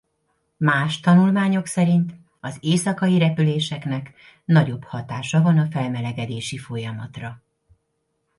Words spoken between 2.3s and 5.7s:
az éjszakai repüléseknek nagyobb hatása van a